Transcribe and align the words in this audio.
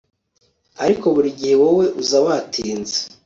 ariko 0.83 1.05
burigihe 1.15 1.55
wowe 1.61 1.85
uza 2.01 2.17
watinze 2.25 2.97